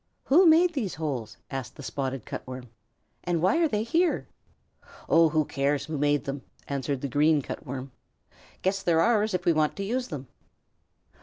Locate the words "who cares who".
5.29-5.99